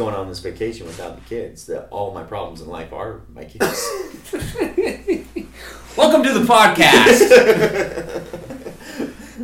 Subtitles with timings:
[0.00, 1.66] going on this vacation without the kids.
[1.66, 3.86] That all my problems in life are my kids.
[5.94, 7.20] Welcome to the podcast.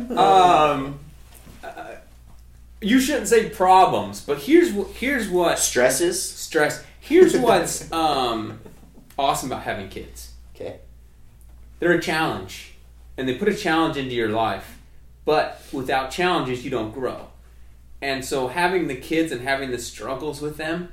[0.17, 0.99] um,
[1.63, 1.91] uh,
[2.81, 6.19] you shouldn't say problems, but here's what here's what Stresses.
[6.19, 6.83] stress.
[6.99, 8.59] Here's what's um,
[9.15, 10.31] awesome about having kids.
[10.55, 10.79] Okay.
[11.77, 12.73] They're a challenge,
[13.15, 14.79] and they put a challenge into your life.
[15.23, 17.27] But without challenges, you don't grow.
[18.01, 20.89] And so, having the kids and having the struggles with them,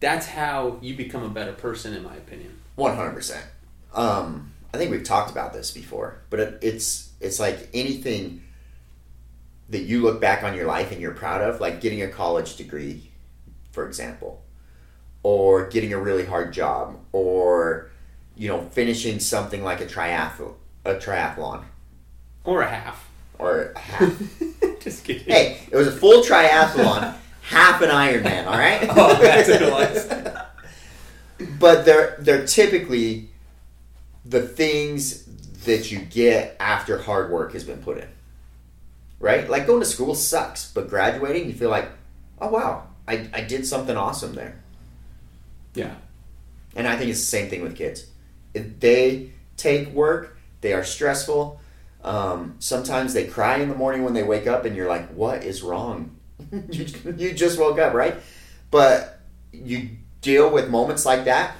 [0.00, 2.58] that's how you become a better person, in my opinion.
[2.74, 3.44] One hundred percent.
[3.94, 8.42] Um, I think we've talked about this before, but it, it's it's like anything
[9.68, 12.56] that you look back on your life and you're proud of, like getting a college
[12.56, 13.10] degree,
[13.70, 14.42] for example,
[15.22, 17.90] or getting a really hard job, or
[18.36, 20.54] you know finishing something like a triathlon,
[20.84, 21.64] a triathlon,
[22.44, 23.08] Or a half.
[23.38, 24.12] or a half.
[24.82, 25.24] Just kidding.
[25.24, 28.46] hey, it was a full triathlon, half an Ironman.
[28.46, 28.86] All right.
[28.90, 31.48] Oh, that's what it was.
[31.58, 33.28] but they're they're typically
[34.24, 35.24] the things
[35.64, 38.08] that you get after hard work has been put in.
[39.20, 39.48] Right?
[39.48, 41.90] Like going to school sucks, but graduating you feel like,
[42.40, 44.60] oh wow, I, I did something awesome there.
[45.74, 45.94] Yeah.
[46.76, 48.06] And I think it's the same thing with kids.
[48.54, 51.60] If they take work, they are stressful.
[52.04, 55.44] Um, sometimes they cry in the morning when they wake up, and you're like, what
[55.44, 56.16] is wrong?
[56.70, 58.16] you, you just woke up, right?
[58.70, 59.20] But
[59.52, 61.56] you deal with moments like that,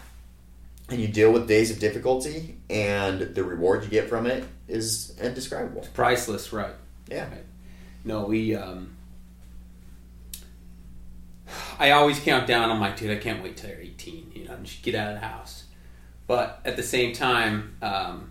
[0.89, 5.19] and you deal with days of difficulty, and the reward you get from it is
[5.20, 5.86] indescribable.
[5.94, 6.75] Priceless, right.
[7.09, 7.28] Yeah.
[7.28, 7.44] Right.
[8.05, 8.97] No, we um
[11.78, 14.55] I always count down on my dude, I can't wait till they're 18, you know,
[14.55, 15.64] and just get out of the house.
[16.27, 18.31] But at the same time, um,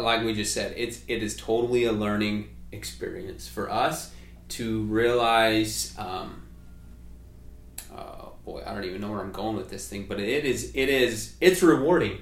[0.00, 4.12] like we just said, it's it is totally a learning experience for us
[4.48, 6.42] to realize um,
[7.94, 10.72] oh boy, I don't even know where I'm going with this thing, but it is
[10.74, 12.18] it is it's rewarding.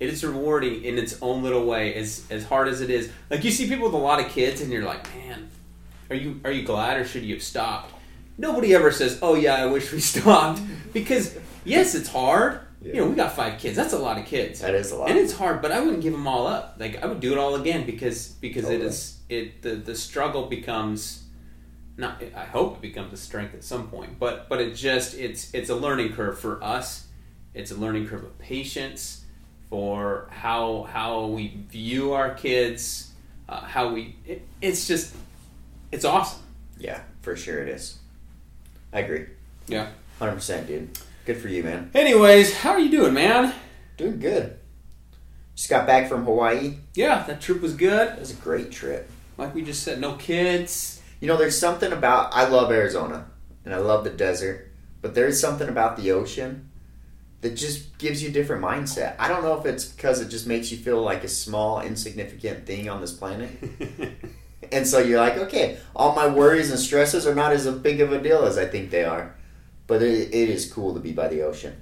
[0.00, 3.10] It is rewarding in its own little way, as as hard as it is.
[3.30, 5.50] Like you see people with a lot of kids, and you're like, man,
[6.10, 7.92] are you are you glad or should you have stopped?
[8.36, 10.60] Nobody ever says, oh yeah, I wish we stopped,
[10.92, 12.60] because yes, it's hard.
[12.84, 13.76] You know, we got five kids.
[13.76, 14.60] That's a lot of kids.
[14.60, 15.10] That is a lot.
[15.10, 16.76] And it's hard, but I wouldn't give them all up.
[16.78, 18.82] Like I would do it all again because because Totally.
[18.82, 21.24] it is it the the struggle becomes
[21.96, 22.22] not.
[22.34, 25.70] I hope it becomes a strength at some point, but but it just it's it's
[25.70, 27.06] a learning curve for us.
[27.54, 29.24] It's a learning curve of patience
[29.70, 33.12] for how how we view our kids,
[33.48, 34.16] uh, how we.
[34.26, 35.14] It, it's just
[35.90, 36.42] it's awesome.
[36.78, 37.98] Yeah, for sure it is.
[38.92, 39.26] I agree.
[39.66, 39.88] Yeah.
[40.20, 40.98] 100%, dude.
[41.24, 41.90] Good for you, man.
[41.94, 43.54] Anyways, how are you doing, man?
[43.96, 44.58] Doing good.
[45.54, 46.74] Just got back from Hawaii.
[46.94, 48.14] Yeah, that trip was good.
[48.14, 49.10] It was a great trip.
[49.38, 51.00] Like we just said, no kids.
[51.20, 53.26] You know, there's something about I love Arizona
[53.64, 54.70] and I love the desert,
[55.00, 56.70] but there's something about the ocean
[57.40, 59.14] that just gives you a different mindset.
[59.18, 62.66] I don't know if it's because it just makes you feel like a small, insignificant
[62.66, 63.50] thing on this planet.
[64.72, 68.12] And so you're like, okay, all my worries and stresses are not as big of
[68.12, 69.34] a deal as I think they are.
[69.86, 71.76] But it, it is cool to be by the ocean.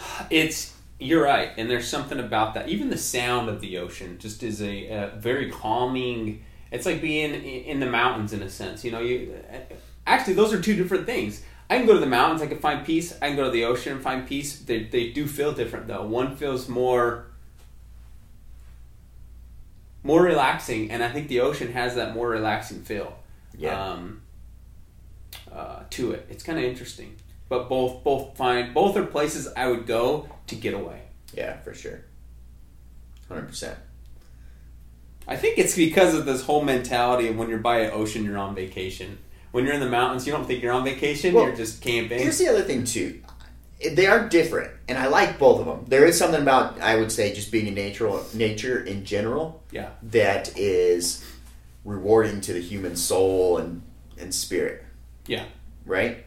[0.30, 2.68] It's you're right, and there's something about that.
[2.68, 6.44] Even the sound of the ocean just is a, a very calming.
[6.72, 8.84] It's like being in the mountains in a sense.
[8.84, 9.32] You know, you
[10.06, 11.42] actually those are two different things.
[11.70, 13.16] I can go to the mountains, I can find peace.
[13.20, 14.58] I can go to the ocean and find peace.
[14.58, 16.04] They they do feel different though.
[16.04, 17.26] One feels more
[20.02, 23.18] more relaxing, and I think the ocean has that more relaxing feel.
[23.56, 23.92] Yeah.
[23.92, 24.22] Um,
[25.52, 27.16] uh, to it, it's kind of interesting.
[27.48, 28.74] But both both fine.
[28.74, 31.02] Both are places I would go to get away.
[31.34, 32.04] Yeah, for sure.
[33.30, 33.76] 100%.
[35.26, 38.38] I think it's because of this whole mentality of when you're by an ocean, you're
[38.38, 39.18] on vacation.
[39.52, 41.34] When you're in the mountains, you don't think you're on vacation.
[41.34, 42.18] Well, you're just camping.
[42.18, 43.20] Here's the other thing, too.
[43.92, 45.84] They are different, and I like both of them.
[45.86, 49.90] There is something about, I would say, just being in nature, nature in general Yeah,
[50.04, 51.24] that is
[51.84, 53.82] rewarding to the human soul and,
[54.18, 54.84] and spirit.
[55.28, 55.44] Yeah,
[55.86, 56.24] right?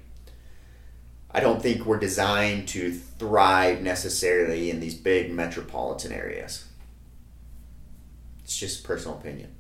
[1.31, 6.65] I don't think we're designed to thrive necessarily in these big metropolitan areas.
[8.44, 9.56] It's just personal opinion.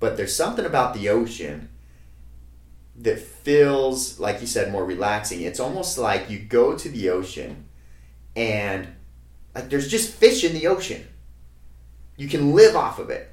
[0.00, 1.70] But there's something about the ocean
[2.96, 5.42] that feels, like you said, more relaxing.
[5.42, 7.66] It's almost like you go to the ocean
[8.36, 8.88] and
[9.54, 11.06] like there's just fish in the ocean.
[12.16, 13.31] You can live off of it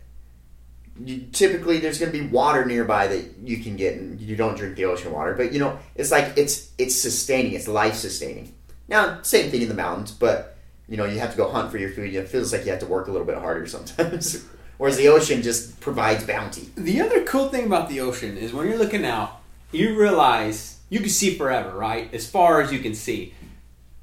[1.04, 4.56] you, typically there's going to be water nearby that you can get and you don't
[4.58, 8.54] drink the ocean water but you know it's like it's it's sustaining it's life sustaining
[8.88, 10.58] now same thing in the mountains but
[10.88, 12.80] you know you have to go hunt for your food it feels like you have
[12.80, 14.46] to work a little bit harder sometimes
[14.78, 18.68] whereas the ocean just provides bounty The other cool thing about the ocean is when
[18.68, 19.42] you're looking out,
[19.72, 22.12] you realize you can see forever, right?
[22.14, 23.36] As far as you can see.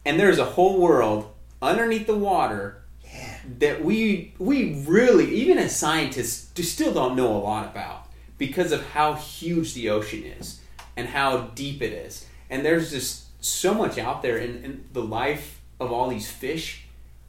[0.04, 3.38] And there's a whole world underneath the water Yeah.
[3.58, 8.06] that we we really even as scientists still don't know a lot about
[8.38, 10.60] because of how huge the ocean is
[10.96, 15.02] and how deep it is and there's just so much out there in, in the
[15.02, 16.84] life of all these fish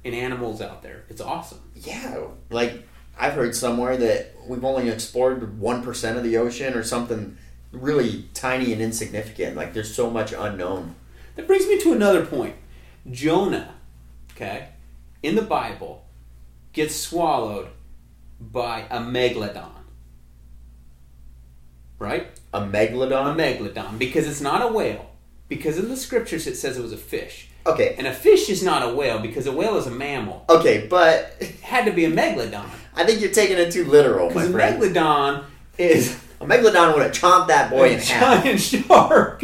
[0.06, 2.84] and animals out there it's awesome Yeah, like
[3.20, 7.38] I've heard somewhere that we've only explored one percent of the ocean or something
[7.72, 9.56] really tiny and insignificant.
[9.56, 10.96] Like there's so much unknown.
[11.36, 12.56] that brings me to another point
[13.12, 13.74] jonah
[14.32, 14.70] okay
[15.24, 16.04] in the bible
[16.74, 17.70] gets swallowed
[18.40, 19.72] by a megalodon
[22.00, 23.34] right A megalodon?
[23.34, 23.98] a megalodon.
[23.98, 25.10] because it's not a whale.
[25.50, 27.50] Because in the scriptures it says it was a fish.
[27.66, 30.46] okay, And a fish is not a whale because a whale is a mammal.
[30.50, 32.70] okay, but It had to be a megalodon.
[32.96, 34.54] I think you're taking it too literal, my Because a
[34.90, 35.44] megalodon
[35.78, 38.44] is A megalodon would have chomped that boy a in half.
[38.44, 39.44] giant shark.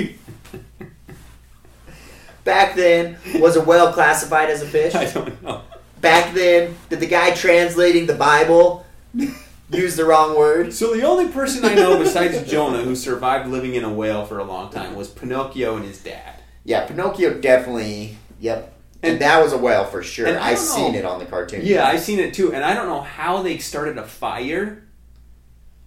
[2.43, 4.93] Back then, was a whale classified as a fish?
[4.93, 5.61] I don't know.
[6.03, 8.85] Back then, did the guy translating the Bible
[9.71, 10.73] use the wrong word?
[10.73, 14.37] So the only person I know besides Jonah who survived living in a whale for
[14.39, 16.41] a long time was Pinocchio and his dad.
[16.65, 18.17] Yeah, Pinocchio definitely.
[18.41, 20.27] Yep, and, And- that was a whale for sure.
[20.27, 21.61] and I I seen know- it on the cartoon.
[21.63, 24.83] Yeah, I seen it too, and I don't know how they started a fire.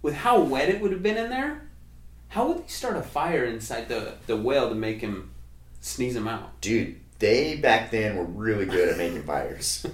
[0.01, 1.61] With how wet it would have been in there,
[2.29, 5.31] how would they start a fire inside the, the whale to make him
[5.81, 6.59] sneeze him out?
[6.61, 9.85] dude, they back then were really good at making fires.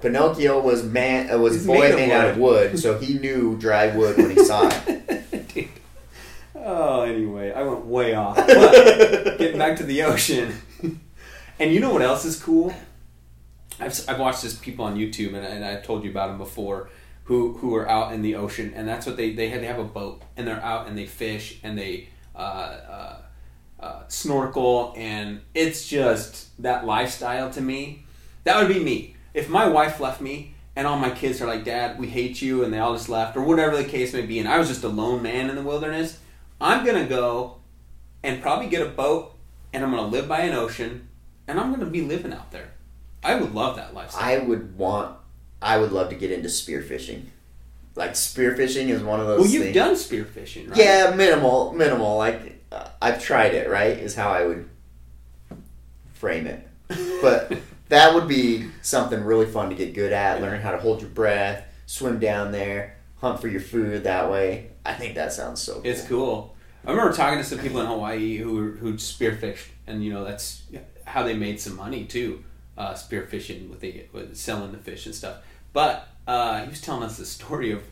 [0.00, 3.56] Pinocchio was man uh, was He's boy made made out of wood, so he knew
[3.58, 5.68] dry wood when he saw it.
[6.62, 8.36] Oh, anyway, I went way off.
[8.46, 10.60] But getting back to the ocean,
[11.58, 12.72] and you know what else is cool?
[13.80, 16.36] I've, I've watched this people on YouTube, and, I- and I've told you about them
[16.38, 16.90] before,
[17.24, 19.78] who who are out in the ocean, and that's what they they had to have
[19.78, 23.19] a boat, and they're out and they fish and they uh, uh,
[23.80, 28.04] uh, snorkel, and it's just that lifestyle to me.
[28.44, 30.54] That would be me if my wife left me.
[30.76, 33.36] And all my kids are like, Dad, we hate you, and they all just left,
[33.36, 34.38] or whatever the case may be.
[34.38, 36.18] And I was just a lone man in the wilderness.
[36.60, 37.56] I'm gonna go
[38.22, 39.34] and probably get a boat,
[39.72, 41.08] and I'm gonna live by an ocean,
[41.48, 42.70] and I'm gonna be living out there.
[43.22, 44.22] I would love that lifestyle.
[44.22, 45.16] I would want,
[45.60, 47.24] I would love to get into spearfishing.
[47.96, 49.40] Like spearfishing is one of those.
[49.40, 49.74] well, you've things.
[49.74, 50.78] done spearfishing, right?
[50.78, 52.16] Yeah, minimal, minimal.
[52.16, 53.68] Like uh, I've tried it.
[53.68, 54.68] Right, is how I would
[56.14, 56.66] frame it.
[57.22, 57.58] But
[57.88, 60.40] that would be something really fun to get good at.
[60.40, 64.70] Learn how to hold your breath, swim down there, hunt for your food that way.
[64.84, 65.74] I think that sounds so.
[65.74, 65.82] Cool.
[65.84, 66.56] It's cool.
[66.86, 70.62] I remember talking to some people in Hawaii who who spearfished, and you know that's
[71.04, 72.42] how they made some money too,
[72.78, 75.38] uh, spearfishing with the with selling the fish and stuff.
[75.72, 77.82] But uh, he was telling us the story of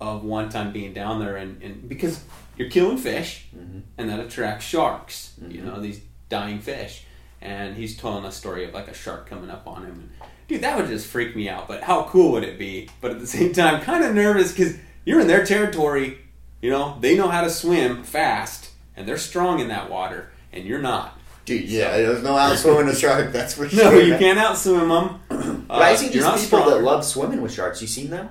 [0.00, 2.22] of one time being down there, and, and because
[2.58, 3.82] you're killing fish, Mhm.
[3.96, 5.64] and that attracts sharks, you Mhm.
[5.64, 7.04] know these dying fish,
[7.40, 9.92] and he's telling a story of like a shark coming up on him.
[9.92, 10.10] And,
[10.48, 11.68] dude, that would just freak me out.
[11.68, 12.88] But how cool would it be?
[13.00, 14.74] But at the same time, kind of nervous because
[15.04, 16.18] you're in their territory.
[16.60, 20.64] You know, they know how to swim fast, and they're strong in that water, and
[20.64, 21.14] you're not.
[21.44, 23.32] Dude, yeah, there's no outswimming a shark.
[23.32, 23.84] That's for sure.
[23.92, 25.64] No, you can't outswim them.
[25.68, 26.70] But I see these people strong.
[26.70, 27.80] that love swimming with sharks.
[27.82, 28.28] You seen them?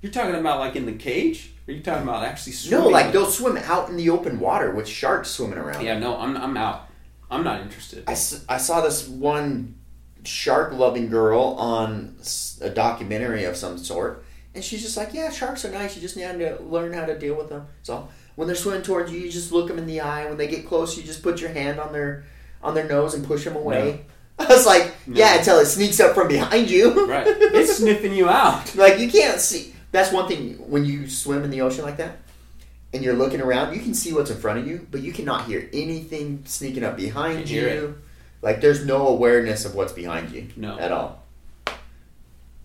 [0.00, 1.50] You're talking about like in the cage?
[1.68, 2.84] Are you talking about actually swimming?
[2.84, 5.84] No, like they'll swim out in the open water with sharks swimming around.
[5.84, 6.88] Yeah, no, I'm I'm out.
[7.30, 8.04] I'm not interested.
[8.06, 9.74] I, I saw this one
[10.22, 12.16] shark loving girl on
[12.60, 15.96] a documentary of some sort, and she's just like, "Yeah, sharks are nice.
[15.96, 19.10] You just need to learn how to deal with them." So when they're swimming towards
[19.10, 20.26] you, you just look them in the eye.
[20.26, 22.24] When they get close, you just put your hand on their
[22.62, 24.04] on their nose and push them away.
[24.38, 25.16] I was like, No.
[25.18, 27.08] "Yeah," until it sneaks up from behind you.
[27.08, 27.26] Right.
[27.26, 28.72] It's sniffing you out.
[28.76, 29.72] like you can't see.
[29.96, 32.18] That's one thing when you swim in the ocean like that.
[32.92, 35.46] And you're looking around, you can see what's in front of you, but you cannot
[35.46, 37.98] hear anything sneaking up behind Can't you.
[38.42, 40.78] Like there's no awareness of what's behind you No.
[40.78, 41.22] at all.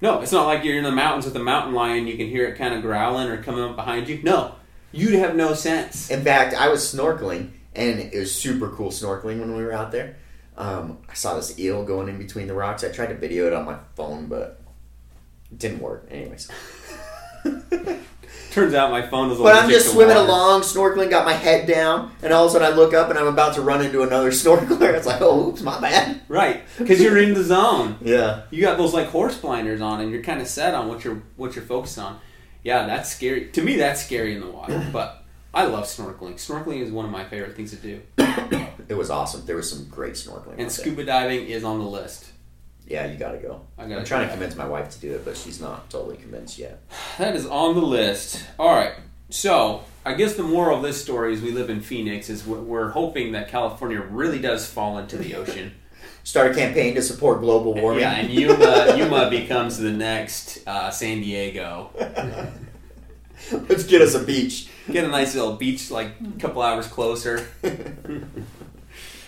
[0.01, 2.05] No, it's not like you're in the mountains with a mountain lion.
[2.05, 4.19] You can hear it kind of growling or coming up behind you.
[4.23, 4.55] No,
[4.91, 6.09] you'd have no sense.
[6.11, 9.93] In fact, I was snorkeling, and it was super cool snorkeling when we were out
[9.93, 10.17] there.
[10.57, 12.83] Um, I saw this eel going in between the rocks.
[12.83, 14.59] I tried to video it on my phone, but
[15.49, 16.07] it didn't work.
[16.11, 16.49] Anyways,
[18.51, 19.37] Turns out my phone was.
[19.39, 20.27] but I'm just swimming water.
[20.27, 23.17] along, snorkeling, got my head down, and all of a sudden I look up and
[23.17, 24.93] I'm about to run into another snorkeler.
[24.93, 26.19] It's like, oh, oops, my bad.
[26.27, 27.95] Right, because you're in the zone.
[28.01, 28.41] Yeah.
[28.51, 31.21] You got those like horse blinders on, and you're kind of set on what you're
[31.37, 32.19] what you're focused on.
[32.63, 33.45] Yeah, that's scary.
[33.51, 34.85] To me, that's scary in the water.
[34.91, 36.33] But I love snorkeling.
[36.33, 38.01] Snorkeling is one of my favorite things to do,
[38.89, 39.45] It was awesome.
[39.45, 40.55] There was some great snorkeling.
[40.57, 42.31] and scuba diving is on the list.
[42.91, 43.61] Yeah, you gotta go.
[43.77, 46.59] I I'm trying to convince my wife to do it, but she's not totally convinced
[46.59, 46.81] yet.
[47.17, 48.43] That is on the list.
[48.59, 48.93] All right.
[49.29, 52.29] So I guess the moral of this story is we live in Phoenix.
[52.29, 55.73] Is we're, we're hoping that California really does fall into the ocean.
[56.23, 58.01] Start a campaign to support global warming.
[58.01, 61.91] Yeah, and Yuma Yuma becomes the next uh, San Diego.
[63.53, 64.67] Let's get us a beach.
[64.91, 67.47] Get a nice little beach, like a couple hours closer.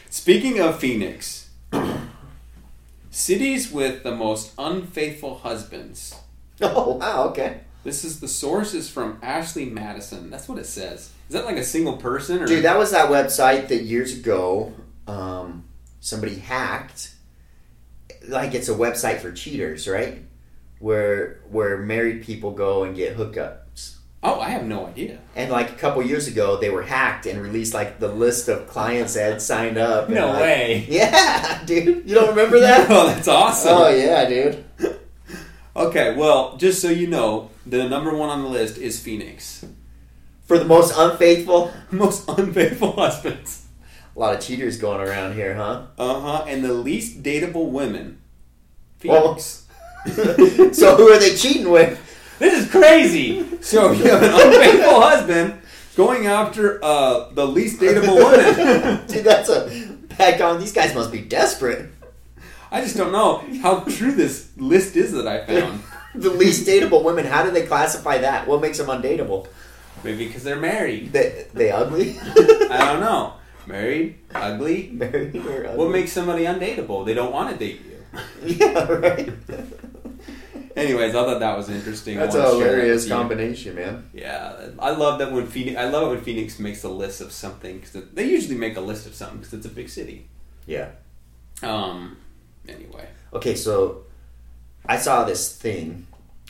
[0.10, 1.50] Speaking of Phoenix,
[3.14, 6.16] cities with the most unfaithful husbands.
[6.62, 7.62] Oh wow, okay.
[7.84, 10.30] This is the source is from Ashley Madison.
[10.30, 11.12] That's what it says.
[11.28, 14.72] Is that like a single person or Dude, that was that website that years ago
[15.08, 15.66] um,
[16.00, 17.16] somebody hacked.
[18.28, 20.22] Like it's a website for cheaters, right?
[20.80, 23.63] Where where married people go and get hookups.
[24.26, 25.20] Oh, I have no idea.
[25.36, 28.68] And like a couple years ago, they were hacked and released like the list of
[28.68, 30.08] clients that had signed up.
[30.10, 30.86] No like- way.
[30.90, 32.08] Yeah, dude.
[32.08, 32.88] You don't remember that?
[32.90, 33.74] Oh, that's awesome.
[33.78, 34.64] oh yeah, dude.
[35.76, 39.66] Okay, well, just so you know, the number one on the list is Phoenix.
[40.46, 43.66] For the most unfaithful, Most unfaithful husbands.
[44.16, 45.88] a lot of cheaters going around here, huh?
[45.98, 46.46] Uh huh.
[46.48, 48.22] And the least dateable women.
[49.04, 49.60] Well- Phoenix.
[50.78, 52.00] so who are they cheating with?
[52.44, 53.62] This is crazy.
[53.62, 55.62] So you have an unfaithful husband
[55.96, 59.06] going after uh, the least dateable woman.
[59.08, 59.70] Dude, that's a
[60.18, 60.60] bad on.
[60.60, 61.90] These guys must be desperate.
[62.70, 65.84] I just don't know how true this list is that I found.
[66.16, 67.24] the least dateable women.
[67.24, 68.46] How do they classify that?
[68.46, 69.48] What makes them undateable?
[70.04, 71.14] Maybe because they're married.
[71.14, 72.20] They they ugly?
[72.20, 73.36] I don't know.
[73.66, 74.90] Married, ugly.
[74.92, 75.78] Married or ugly?
[75.78, 77.06] What makes somebody undateable?
[77.06, 78.58] They don't want to date you.
[78.58, 79.32] Yeah, right.
[80.76, 82.18] Anyways, I thought that was interesting.
[82.18, 84.10] That's a wanted to share that hilarious combination, man.
[84.14, 85.78] Yeah, I love that when Phoenix.
[85.78, 88.82] I love it when Phoenix makes a list of something because they usually make a
[88.82, 90.28] list of something because it's a big city.
[90.66, 90.90] Yeah.
[91.62, 92.18] Um.
[92.68, 93.08] Anyway.
[93.34, 94.04] Okay, so
[94.86, 96.08] I saw this thing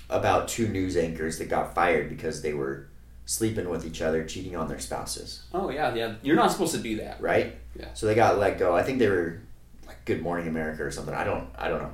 [0.09, 2.87] about two news anchors that got fired because they were
[3.25, 6.15] sleeping with each other, cheating on their spouses, Oh yeah, yeah.
[6.21, 7.21] You're not supposed to do that.
[7.21, 7.55] right?
[7.77, 7.87] Yeah.
[7.93, 8.75] So they got let go.
[8.75, 9.41] I think they were
[9.87, 11.13] like Good Morning America or something.
[11.13, 11.93] I don't I don't know.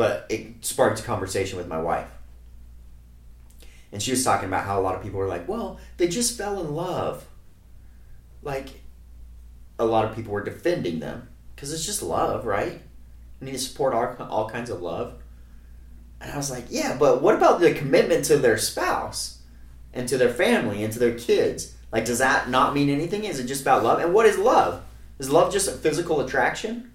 [0.00, 2.08] But it sparked a conversation with my wife.
[3.92, 6.38] And she was talking about how a lot of people were like, "Well, they just
[6.38, 7.26] fell in love."
[8.42, 8.80] Like
[9.78, 12.80] a lot of people were defending them because it's just love, right?
[13.40, 15.20] You need to support all, all kinds of love.
[16.18, 19.42] And I was like, yeah, but what about the commitment to their spouse
[19.92, 21.74] and to their family and to their kids?
[21.92, 23.24] Like, does that not mean anything?
[23.24, 23.98] Is it just about love?
[23.98, 24.82] And what is love?
[25.18, 26.90] Is love just a physical attraction?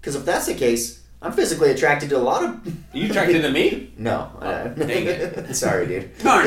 [0.00, 2.66] Because if that's the case, I'm physically attracted to a lot of.
[2.66, 3.92] Are you attracted to me?
[3.98, 4.32] No.
[4.40, 5.54] Oh, I- dang it.
[5.54, 6.18] Sorry, dude.
[6.22, 6.46] Darn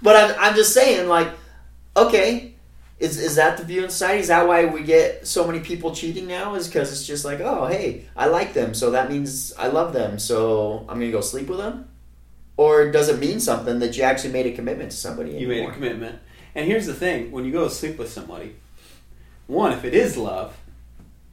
[0.00, 1.28] but I'm, I'm just saying, like,
[1.96, 2.54] okay,
[3.00, 4.20] is, is that the view in society?
[4.20, 6.54] Is that why we get so many people cheating now?
[6.54, 9.92] Is because it's just like, oh, hey, I like them, so that means I love
[9.92, 11.88] them, so I'm gonna go sleep with them?
[12.56, 15.32] Or does it mean something that you actually made a commitment to somebody?
[15.32, 16.20] You made a commitment.
[16.54, 18.54] And here's the thing: when you go to sleep with somebody,
[19.48, 20.56] one, if it is love,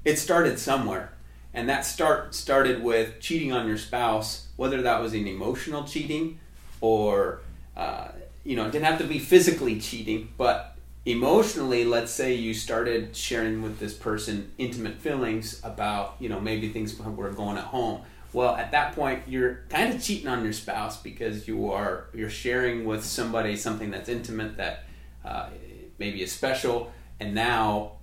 [0.03, 1.13] it started somewhere,
[1.55, 6.39] and that start started with cheating on your spouse, whether that was an emotional cheating
[6.81, 7.39] or
[7.75, 8.09] uh,
[8.43, 13.15] you know, it didn't have to be physically cheating, but emotionally, let's say you started
[13.15, 18.01] sharing with this person intimate feelings about, you know, maybe things were going at home.
[18.33, 22.29] Well, at that point, you're kind of cheating on your spouse because you are you're
[22.29, 24.83] sharing with somebody something that's intimate that
[25.23, 25.49] uh,
[25.97, 27.93] maybe is special, and now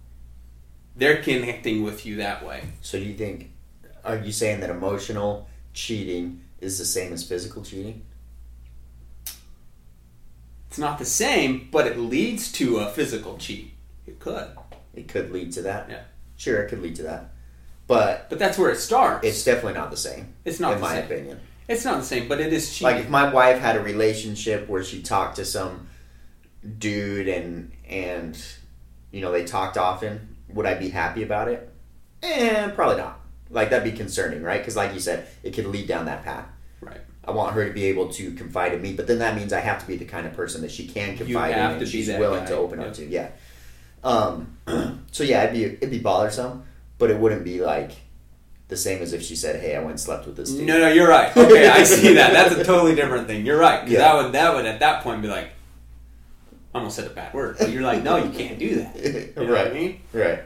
[0.97, 2.65] they're connecting with you that way.
[2.81, 3.51] So you think?
[4.05, 8.03] Are you saying that emotional cheating is the same as physical cheating?
[10.69, 13.75] It's not the same, but it leads to a physical cheat.
[14.07, 14.49] It could,
[14.95, 15.89] It could lead to that.
[15.91, 16.03] Yeah.
[16.37, 17.31] Sure, it could lead to that,
[17.87, 19.25] but but that's where it starts.
[19.25, 20.35] it's definitely not the same.
[20.45, 21.05] It's not in my same.
[21.05, 21.41] opinion.
[21.69, 22.97] It's not the same, but it is cheating.
[22.97, 25.87] Like if my wife had a relationship where she talked to some
[26.79, 28.37] dude and and
[29.13, 31.69] you know they talked often, would I be happy about it?
[32.23, 33.21] Eh, probably not.
[33.51, 34.61] Like that'd be concerning, right?
[34.61, 36.47] Because like you said, it could lead down that path.
[36.81, 37.01] Right.
[37.25, 39.61] I want her to be able to confide in me, but then that means I
[39.61, 42.09] have to be the kind of person that she can confide have in and she's
[42.09, 42.87] that willing guy, to open yeah.
[42.87, 43.07] up to.
[43.07, 43.31] Yeah.
[44.03, 44.59] Um.
[45.13, 46.65] so yeah, it'd be it'd be bothersome,
[46.99, 47.93] but it wouldn't be like
[48.69, 50.79] the same as if she said, "Hey, I went and slept with this dude." No,
[50.79, 51.37] no, you're right.
[51.37, 52.33] Okay, I see that.
[52.33, 53.47] That's a totally different thing.
[53.47, 53.81] You're right.
[53.81, 53.99] Because Yeah.
[54.01, 55.51] that would that would at that point be like,
[56.75, 58.97] almost said a bad word, but you're like, no, you can't do that.
[58.97, 59.75] You know what I right.
[59.75, 60.01] mean?
[60.13, 60.41] Right.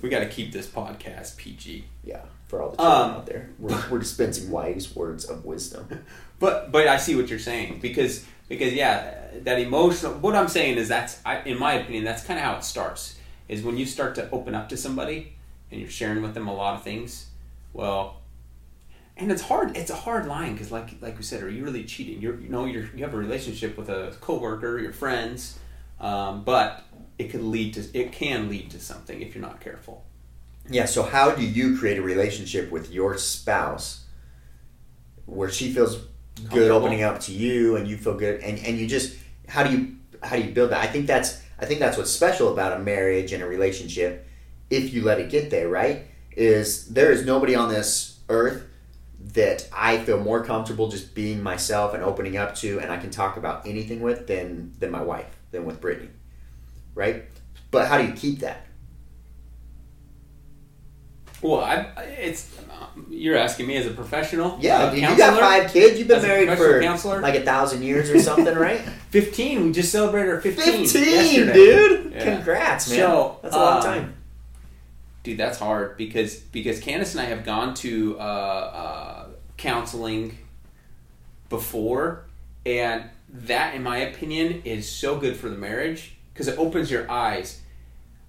[0.00, 1.84] We got to keep this podcast PG.
[2.04, 2.20] Yeah.
[2.48, 5.88] For all the children Um, out there, we're, we're dispensing wise words of wisdom.
[6.40, 10.14] But but I see what you're saying because because yeah, that emotional.
[10.14, 13.18] What I'm saying is that's I, in my opinion that's kind of how it starts.
[13.46, 15.34] Is when you start to open up to somebody
[15.70, 17.26] and you're sharing with them a lot of things.
[17.74, 18.19] Well,
[19.20, 19.76] and it's hard.
[19.76, 22.20] It's a hard line because, like like we said, are you really cheating?
[22.20, 25.58] You're you know you're you have a relationship with a coworker, your friends,
[26.00, 26.84] um, but
[27.18, 30.04] it could lead to it can lead to something if you're not careful.
[30.68, 34.04] Yeah, so how do you create a relationship with your spouse
[35.26, 35.98] where she feels
[36.48, 39.16] good opening up to you and you feel good and, and you just
[39.48, 40.82] how do you how do you build that?
[40.82, 44.26] I think that's I think that's what's special about a marriage and a relationship
[44.70, 46.06] if you let it get there, right?
[46.36, 48.64] Is there is nobody on this earth
[49.20, 53.10] that I feel more comfortable just being myself and opening up to and I can
[53.10, 56.10] talk about anything with than than my wife, than with Brittany.
[56.94, 57.24] Right?
[57.70, 58.66] But how do you keep that?
[61.42, 62.54] Well, I it's
[63.08, 64.58] you're asking me as a professional.
[64.60, 65.98] Yeah, uh, you got five kids.
[65.98, 67.20] You've been As married for counselor?
[67.20, 68.80] like a thousand years or something, right?
[69.10, 69.64] Fifteen.
[69.64, 70.86] We just celebrated our fifteen.
[70.86, 71.52] Fifteen, yesterday.
[71.52, 72.12] dude.
[72.12, 72.36] Yeah.
[72.36, 72.98] Congrats, man.
[72.98, 74.14] So, That's a long um, time.
[75.22, 80.38] Dude that's hard because because Candace and I have gone to uh, uh, counseling
[81.48, 82.24] before
[82.64, 87.10] and that in my opinion is so good for the marriage because it opens your
[87.10, 87.60] eyes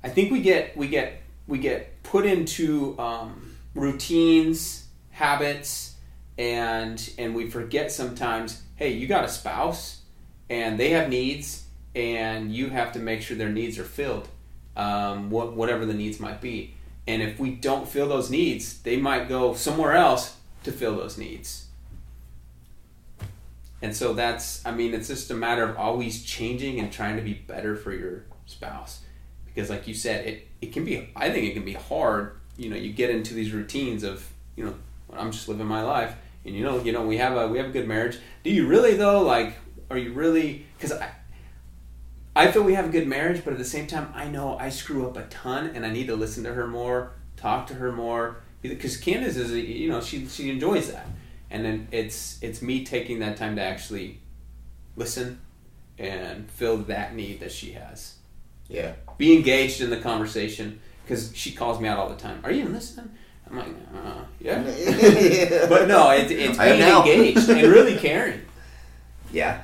[0.03, 5.95] I think we get we get we get put into um, routines habits
[6.38, 10.01] and and we forget sometimes hey you got a spouse
[10.50, 14.27] and they have needs and you have to make sure their needs are filled
[14.75, 16.74] um, what, whatever the needs might be.
[17.08, 21.17] And if we don't fill those needs, they might go somewhere else to fill those
[21.17, 21.67] needs.
[23.81, 27.24] And so that's, I mean, it's just a matter of always changing and trying to
[27.24, 29.01] be better for your spouse.
[29.46, 32.38] Because, like you said, it, it can be, I think it can be hard.
[32.58, 34.75] You know, you get into these routines of, you know,
[35.13, 36.15] I'm just living my life.
[36.46, 38.17] And you know, you know, we have a we have a good marriage.
[38.43, 39.22] Do you really though?
[39.22, 39.55] Like,
[39.89, 40.65] are you really?
[40.77, 40.93] Because
[42.48, 44.69] I, feel we have a good marriage, but at the same time, I know I
[44.69, 47.91] screw up a ton, and I need to listen to her more, talk to her
[47.91, 51.07] more, because Candace is, a, you know, she she enjoys that,
[51.50, 54.19] and then it's it's me taking that time to actually
[54.95, 55.39] listen
[55.97, 58.15] and fill that need that she has.
[58.67, 58.93] Yeah.
[59.17, 62.39] Be engaged in the conversation because she calls me out all the time.
[62.43, 63.12] Are you listening?
[63.49, 64.63] I'm like, uh, yeah,
[65.67, 68.41] but no, it, it's being engaged and really caring.
[69.32, 69.63] yeah.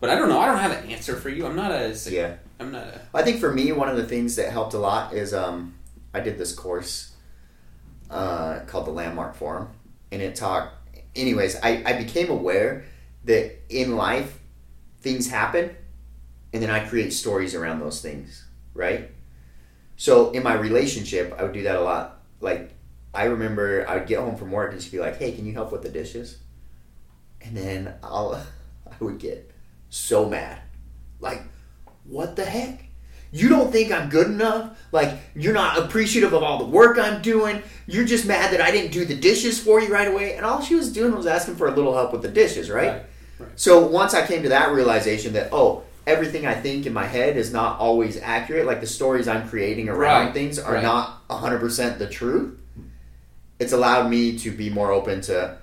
[0.00, 0.40] But I don't know.
[0.40, 1.46] I don't have an answer for you.
[1.46, 1.94] I'm not a.
[2.08, 2.36] Yeah.
[2.58, 3.00] I'm not a.
[3.14, 5.74] I think for me, one of the things that helped a lot is um,
[6.14, 7.12] I did this course
[8.10, 9.68] uh, called the Landmark Forum,
[10.10, 10.72] and it taught.
[11.14, 12.84] Anyways, I, I became aware
[13.24, 14.38] that in life,
[15.00, 15.76] things happen,
[16.52, 19.10] and then I create stories around those things, right?
[19.96, 22.22] So in my relationship, I would do that a lot.
[22.40, 22.72] Like,
[23.12, 25.52] I remember I would get home from work and she'd be like, "Hey, can you
[25.52, 26.38] help with the dishes?"
[27.42, 28.34] And then I'll,
[28.90, 29.49] I would get
[29.90, 30.58] so mad,
[31.20, 31.42] like,
[32.04, 32.84] "What the heck?
[33.32, 34.76] You don't think I'm good enough?
[34.90, 37.62] Like, you're not appreciative of all the work I'm doing.
[37.86, 40.62] You're just mad that I didn't do the dishes for you right away." And all
[40.62, 42.88] she was doing was asking for a little help with the dishes, right?
[42.88, 43.02] Right,
[43.38, 43.50] right.
[43.56, 47.36] So once I came to that realization that oh, everything I think in my head
[47.36, 48.66] is not always accurate.
[48.66, 50.82] Like the stories I'm creating around Right, things are right.
[50.82, 52.58] not 100% the truth.
[53.58, 55.58] It's allowed me to be more open to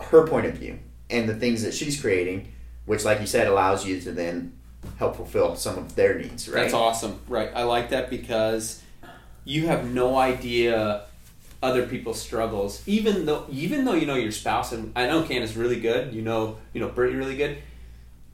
[0.00, 0.78] her point of view
[1.08, 2.52] and the things that she's creating,
[2.90, 4.52] which, like you said, allows you to then
[4.98, 6.48] help fulfill some of their needs.
[6.48, 6.62] Right?
[6.62, 7.20] That's awesome.
[7.28, 7.48] Right.
[7.54, 8.82] I like that because
[9.44, 11.02] you have no idea
[11.62, 12.82] other people's struggles.
[12.88, 16.22] Even though even though you know your spouse and I know Candace really good, you
[16.22, 17.58] know you know Brittany really good.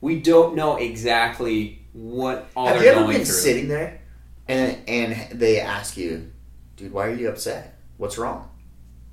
[0.01, 3.35] We don't know exactly what all Have they're you ever going been through.
[3.35, 4.01] sitting there
[4.47, 6.31] and and they ask you,
[6.77, 7.77] dude, why are you upset?
[7.97, 8.49] What's wrong?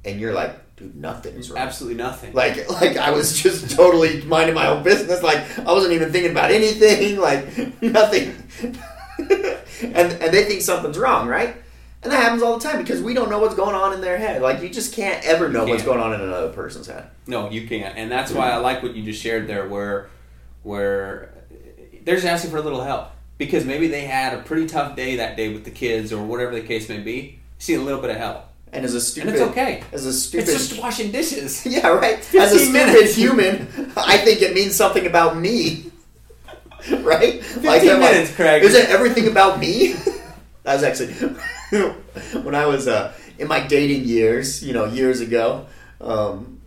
[0.06, 1.58] And you're like, dude, nothing is wrong.
[1.60, 2.32] Absolutely nothing.
[2.32, 5.22] Like, like I was just totally minding my own business.
[5.22, 7.18] Like I wasn't even thinking about anything.
[7.18, 7.46] Like
[7.82, 8.36] nothing.
[9.18, 11.56] and and they think something's wrong, right?
[12.02, 14.18] And that happens all the time because we don't know what's going on in their
[14.18, 14.42] head.
[14.42, 15.96] Like you just can't ever know what's can't.
[15.96, 17.08] going on in another person's head.
[17.26, 20.10] No, you can't, and that's why I like what you just shared there, where
[20.62, 21.32] where
[22.02, 25.16] they're just asking for a little help because maybe they had a pretty tough day
[25.16, 27.38] that day with the kids or whatever the case may be.
[27.58, 29.84] See a little bit of help, And as a stupid, and it's okay.
[29.92, 31.64] As a stupid, It's just washing dishes.
[31.74, 32.18] yeah, right.
[32.34, 33.14] As a 15 stupid minutes.
[33.16, 33.54] human,
[33.96, 35.92] I think it means something about me.
[36.98, 37.42] right?
[37.42, 38.64] 15 I'm minutes, Craig.
[38.64, 39.92] Is it everything about me?
[40.64, 41.12] that was actually
[42.42, 45.66] when I was uh, in my dating years, you know, years ago.
[46.00, 46.60] Um,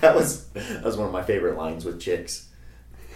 [0.00, 2.48] that was that was one of my favorite lines with chicks.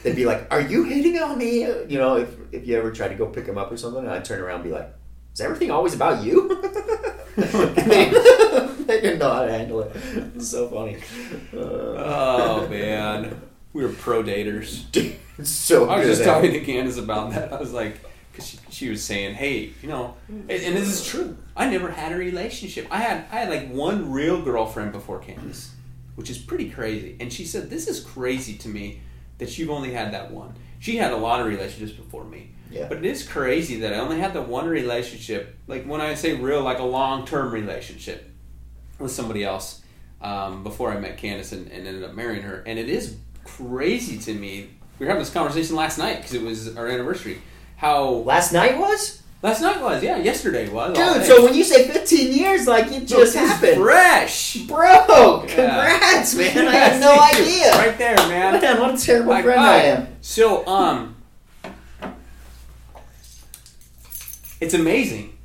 [0.03, 3.09] They'd be like, "Are you hitting on me?" You know, if if you ever try
[3.09, 4.91] to go pick them up or something, and I'd turn around and be like,
[5.35, 6.49] "Is everything always about you?"
[7.75, 8.11] they,
[8.87, 9.93] they didn't know how to handle it.
[10.35, 10.97] It's so funny.
[11.55, 13.41] Uh, Oh man,
[13.73, 14.91] we were pro daters.
[14.93, 17.53] dude, so I was just talking to Candace about that.
[17.53, 18.01] I was like,
[18.33, 21.37] because she, she was saying, "Hey, you know," and, and this is true.
[21.57, 22.87] I never had a relationship.
[22.91, 25.73] I had I had like one real girlfriend before Candace,
[26.17, 27.17] which is pretty crazy.
[27.21, 29.01] And she said, "This is crazy to me
[29.39, 32.51] that you've only had that one." She had a lot of relationships before me.
[32.71, 32.87] Yeah.
[32.89, 35.57] But it is crazy that I only had the one relationship.
[35.67, 38.31] Like when I say real, like a long term relationship
[38.99, 39.83] with somebody else
[40.21, 42.63] um, before I met Candace and, and ended up marrying her.
[42.67, 44.71] And it is crazy to me.
[44.99, 47.41] We were having this conversation last night because it was our anniversary.
[47.77, 49.23] How Last night was?
[49.41, 50.97] last night was, yeah, yesterday was.
[50.99, 53.77] Dude, so when you say 15 years, like it just is happened.
[53.81, 54.57] fresh.
[54.67, 55.55] Bro, Yeah.
[55.55, 56.67] congrats, man.
[56.67, 57.71] I had no idea.
[57.77, 58.61] Right there, man.
[58.61, 59.85] Man, what a terrible Like, friend I alright.
[60.01, 60.09] am.
[60.23, 61.15] So, um,
[64.61, 65.39] it's amazing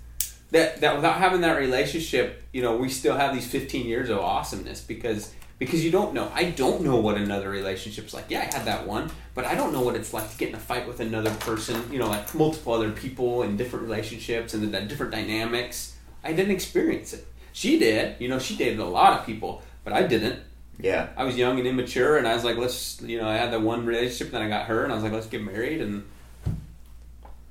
[0.51, 4.19] that that without having that relationship, you know, we still have these 15 years of
[4.19, 6.31] awesomeness because because you don't know.
[6.33, 8.25] I don't know what another relationship's like.
[8.29, 10.55] Yeah, I had that one, but I don't know what it's like to get in
[10.55, 11.91] a fight with another person.
[11.91, 15.95] You know, like multiple other people in different relationships and the different dynamics.
[16.23, 17.25] I didn't experience it.
[17.51, 18.19] She did.
[18.19, 20.39] You know, she dated a lot of people, but I didn't.
[20.79, 21.09] Yeah.
[21.15, 23.61] I was young and immature, and I was like, let's, you know, I had that
[23.61, 26.03] one relationship, then I got her, and I was like, let's get married, and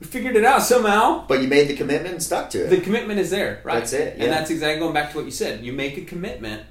[0.03, 1.25] we figured it out somehow.
[1.29, 2.71] But you made the commitment and stuck to it.
[2.71, 3.79] The commitment is there, right?
[3.79, 4.25] That's it, yeah.
[4.25, 5.65] And that's exactly going back to what you said.
[5.65, 6.65] You make a commitment,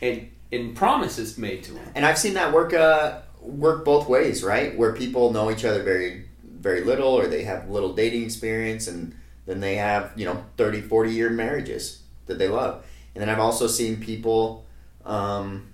[0.00, 1.84] and and promises made to them.
[1.94, 4.76] and I've seen that work uh, work both ways, right?
[4.76, 9.14] Where people know each other very very little or they have little dating experience and
[9.46, 12.84] then they have, you know, 30, 40 year marriages that they love.
[13.14, 14.64] And then I've also seen people
[15.04, 15.72] um,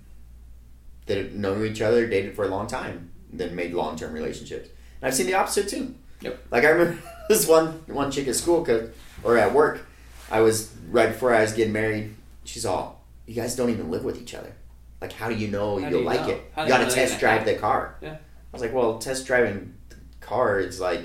[1.05, 4.71] that know each other, dated for a long time, then made long term relationships.
[5.01, 5.95] And I've seen the opposite too.
[6.21, 6.39] Yep.
[6.51, 8.91] Like I remember this one one chick at school 'cause-
[9.25, 9.87] or at work.
[10.31, 12.15] I was right before I was getting married.
[12.45, 14.53] She's all, "You guys don't even live with each other.
[15.01, 16.31] Like, how do you know How you'll you like know?
[16.31, 16.53] it?
[16.55, 18.13] How you got to test drive the car." Yeah.
[18.15, 18.17] I
[18.53, 21.01] was like, "Well, test driving the car is like."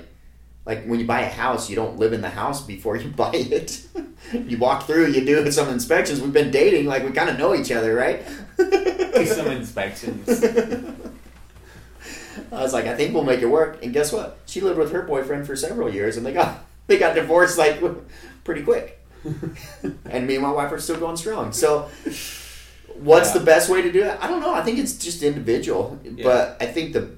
[0.66, 3.32] Like when you buy a house, you don't live in the house before you buy
[3.34, 3.82] it.
[4.32, 6.22] you walk through, you do some inspections.
[6.22, 8.22] We've been dating, like we kind of know each other, right?
[9.26, 10.26] Some inspections.
[12.52, 13.82] I was like, I think we'll make it work.
[13.82, 14.38] And guess what?
[14.46, 17.80] She lived with her boyfriend for several years, and they got they got divorced like
[18.44, 19.00] pretty quick.
[20.10, 21.52] and me and my wife are still going strong.
[21.52, 21.88] So,
[22.94, 23.38] what's Yeah.
[23.38, 24.18] the best way to do it?
[24.20, 24.52] I don't know.
[24.54, 26.24] I think it's just individual, Yeah.
[26.24, 27.10] but I think the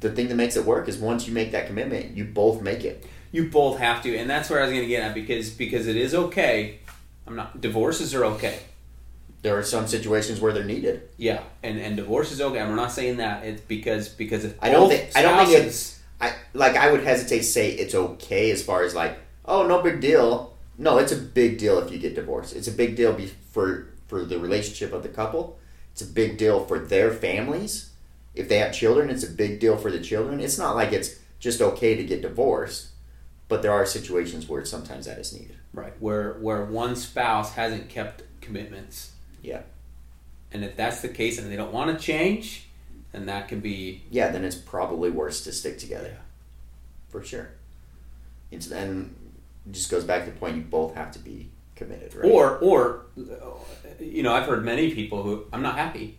[0.00, 2.84] the thing that makes it work is once you make that commitment, you both make
[2.84, 3.04] it.
[3.32, 5.86] You both have to, and that's where I was going to get at because because
[5.86, 6.78] it is okay.
[7.26, 7.60] I'm not.
[7.60, 8.58] Divorces are okay.
[9.42, 11.08] There are some situations where they're needed.
[11.16, 12.58] Yeah, and and divorce is okay.
[12.58, 13.44] And we're not saying that.
[13.44, 17.04] It's because because if I don't think- I don't think spouses- I like I would
[17.04, 20.56] hesitate to say it's okay as far as like oh no big deal.
[20.76, 22.54] No, it's a big deal if you get divorced.
[22.54, 25.58] It's a big deal be, for for the relationship of the couple.
[25.92, 27.90] It's a big deal for their families.
[28.34, 30.40] If they have children, it's a big deal for the children.
[30.40, 32.88] It's not like it's just okay to get divorced,
[33.48, 35.56] but there are situations where sometimes that is needed.
[35.72, 39.12] right where where one spouse hasn't kept commitments.
[39.42, 39.62] Yeah.
[40.52, 42.66] And if that's the case and they don't want to change,
[43.12, 46.08] then that can be Yeah, then it's probably worse to stick together.
[46.08, 46.22] Yeah.
[47.08, 47.50] For sure.
[48.50, 49.14] It's and
[49.66, 52.24] it just goes back to the point you both have to be committed, right?
[52.24, 53.06] or or
[54.00, 56.18] you know I've heard many people who I'm not happy.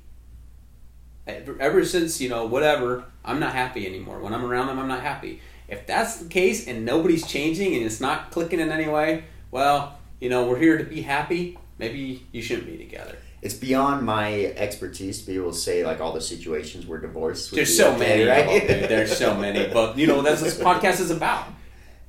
[1.28, 4.20] Ever, ever since you know whatever I'm not happy anymore.
[4.20, 5.42] When I'm around them, I'm not happy.
[5.68, 10.00] If that's the case and nobody's changing and it's not clicking in any way, well,
[10.20, 11.58] you know we're here to be happy.
[11.80, 13.16] Maybe you shouldn't be together.
[13.42, 17.50] it's beyond my expertise to be able to say like all the situations where divorce.
[17.50, 18.68] would There's so okay, many, right?
[18.68, 18.90] them.
[18.90, 21.46] There's so many, but you know that's what this podcast is about.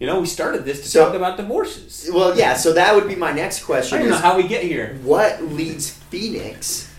[0.00, 2.10] You know, we started this to So- talk about divorces.
[2.12, 2.54] well, yeah.
[2.54, 3.98] So that would be my next question.
[3.98, 4.98] I don't know how we get here.
[5.04, 6.90] what leads Phoenix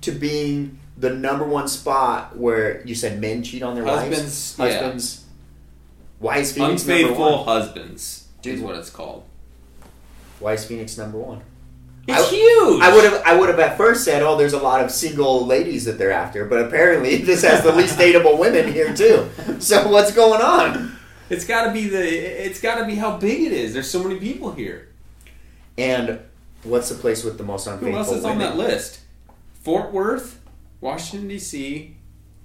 [0.00, 4.58] to being the number one spot where you said men cheat on their Husbands, wives?
[4.74, 4.80] yeah.
[4.80, 5.24] Husbands.
[6.18, 7.44] Why is Phoenix number Unfaithful one?
[7.44, 8.62] husbands is Dude.
[8.62, 9.24] what it's called.
[10.40, 11.42] Why is Phoenix number one?
[12.06, 12.82] It's I- huge.
[12.82, 15.46] I would have I would have at first said, oh, there's a lot of single
[15.46, 19.28] ladies that they're after, but apparently this has the least dateable women here too.
[19.60, 20.96] So what's going on?
[21.30, 22.02] It's got to be the.
[22.44, 23.72] It's got to be how big it is.
[23.72, 24.88] There's so many people here.
[25.78, 26.18] And
[26.64, 27.92] what's the place with the most unfaithful?
[27.92, 29.00] Who else is on that list?
[29.62, 30.40] Fort Worth,
[30.80, 31.96] Washington D.C.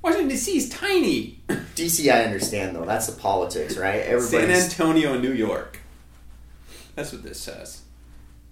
[0.03, 0.57] Washington D.C.
[0.57, 1.41] is tiny.
[1.75, 2.85] DC, I understand though.
[2.85, 4.21] That's the politics, right?
[4.21, 5.79] San Antonio, New York.
[6.93, 7.81] That's what this says.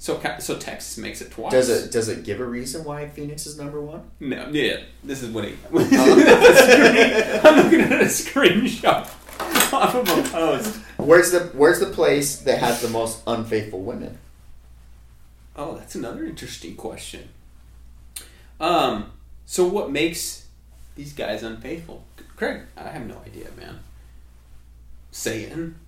[0.04, 1.54] So, so Texas makes it twice.
[1.54, 4.12] does it does it give a reason why Phoenix is number one?
[4.20, 4.82] No, yeah.
[5.02, 5.52] This is what he.
[5.72, 5.76] I'm
[7.64, 9.10] looking at a screenshot
[9.72, 10.76] off of a post.
[10.98, 14.18] Where's the Where's the place that has the most unfaithful women?
[15.56, 17.30] Oh, that's another interesting question.
[18.60, 19.14] Um,
[19.46, 20.48] so what makes
[20.98, 22.04] these guys unfaithful?
[22.36, 23.80] Craig, I have no idea, man.
[25.12, 25.80] Satan.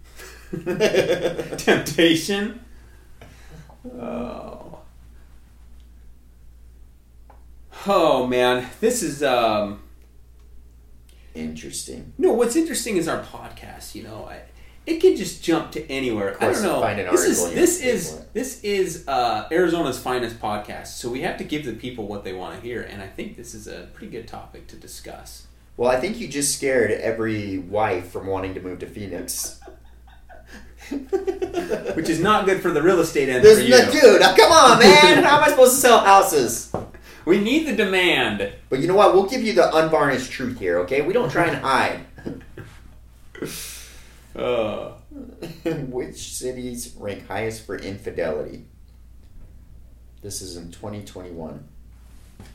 [1.58, 2.62] Temptation.
[3.86, 4.80] Oh.
[7.88, 9.82] Oh man, this is um.
[11.34, 12.13] Interesting.
[12.17, 13.93] No, what's interesting is our podcast.
[13.93, 14.41] You know, I,
[14.86, 16.38] it can just jump to anywhere.
[16.41, 16.80] I don't know.
[16.80, 20.88] find an this is this have to pay is this is uh, Arizona's finest podcast.
[20.88, 23.36] So we have to give the people what they want to hear, and I think
[23.36, 25.48] this is a pretty good topic to discuss.
[25.78, 29.60] Well, I think you just scared every wife from wanting to move to Phoenix.
[31.96, 34.02] Which is not good for the real estate end This for you.
[34.02, 34.22] dude.
[34.22, 35.24] Come on, man.
[35.24, 36.72] How am I supposed to sell houses?
[37.26, 38.54] We need the demand.
[38.70, 39.13] But you know what?
[39.13, 41.02] We'll give you the unvarnished truth here, okay?
[41.02, 42.02] We don't try and hide.
[44.36, 44.91] Uh,
[45.89, 48.65] Which cities rank highest for infidelity?
[50.22, 51.63] This is in 2021.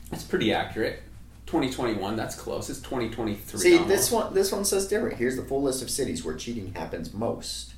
[0.09, 1.01] that's pretty accurate.
[1.47, 2.69] 2021, that's close.
[2.69, 3.59] It's 2023.
[3.59, 3.89] See, almost.
[3.89, 5.17] this one this one says different.
[5.17, 7.70] Here's the full list of cities where cheating happens most.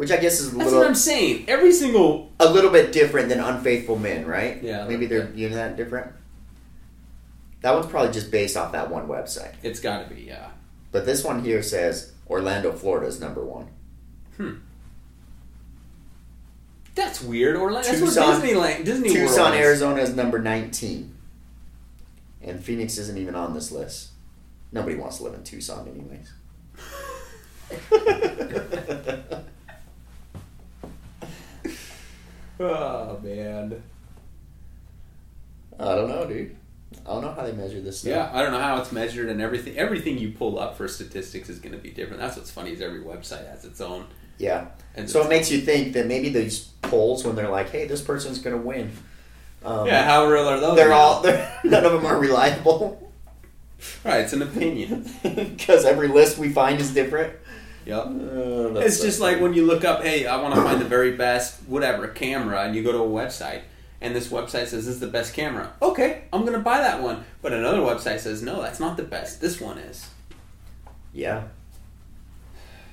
[0.00, 1.44] Which I guess is a That's little what I'm saying.
[1.46, 2.32] Every single.
[2.40, 4.62] a little bit different than unfaithful men, right?
[4.62, 5.50] Yeah, Maybe they're yeah.
[5.50, 6.10] know that different.
[7.60, 9.52] That one's probably just based off that one website.
[9.62, 10.52] It's got to be, yeah.
[10.90, 13.68] But this one here says Orlando, Florida is number one.
[14.38, 14.54] Hmm.
[16.94, 17.56] That's weird.
[17.56, 17.86] Orlando.
[17.86, 18.86] That's Tucson- what Disneyland.
[18.86, 19.28] Disney World.
[19.28, 19.60] Tucson, is.
[19.60, 21.14] Arizona is number 19.
[22.40, 24.12] And Phoenix isn't even on this list.
[24.72, 26.32] Nobody wants to live in Tucson, anyways.
[32.60, 33.82] Oh man.
[35.78, 36.56] I don't know, dude.
[37.06, 38.10] I don't know how they measure this stuff.
[38.10, 39.76] Yeah, I don't know how it's measured and everything.
[39.78, 42.20] Everything you pull up for statistics is going to be different.
[42.20, 44.06] That's what's funny is every website has its own.
[44.38, 44.66] Yeah.
[44.94, 48.02] And So it makes you think that maybe these polls, when they're like, "Hey, this
[48.02, 48.92] person's going to win,"
[49.64, 50.76] um, yeah, how real are those?
[50.76, 50.94] they're now?
[50.96, 53.10] all they're, none of them are reliable
[54.04, 54.20] right.
[54.20, 55.08] It's an opinion.
[55.22, 57.32] because every list we find is different.
[57.90, 58.06] Yep.
[58.06, 61.16] Uh, It's just like when you look up, hey, I want to find the very
[61.16, 63.62] best whatever camera, and you go to a website,
[64.00, 65.72] and this website says this is the best camera.
[65.82, 67.24] Okay, I'm gonna buy that one.
[67.42, 69.40] But another website says no, that's not the best.
[69.40, 70.06] This one is.
[71.12, 71.44] yeah.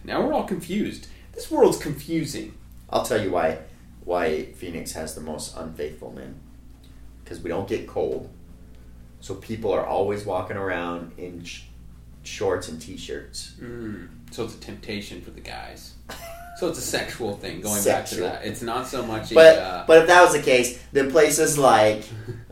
[0.03, 1.07] Now we're all confused.
[1.33, 2.53] This world's confusing.
[2.89, 3.60] I'll tell you why
[4.03, 6.39] why Phoenix has the most unfaithful men.
[7.23, 8.29] Because we don't get cold,
[9.19, 11.63] so people are always walking around in sh-
[12.23, 13.53] shorts and t-shirts.
[13.62, 14.07] Mm.
[14.32, 15.94] So it's a temptation for the guys.
[16.58, 17.62] So it's a sexual thing.
[17.62, 19.32] Going back to that, it's not so much.
[19.34, 22.04] But a, uh, but if that was the case, then places like